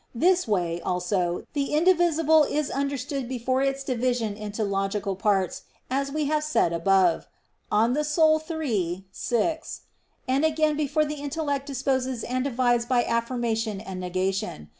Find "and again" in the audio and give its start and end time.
10.27-10.75